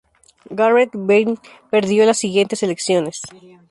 [0.49, 1.37] Garrett Byrne
[1.69, 3.21] perdió las siguientes elecciones.